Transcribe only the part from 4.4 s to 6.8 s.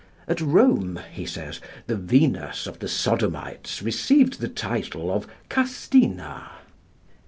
title of Castina (p.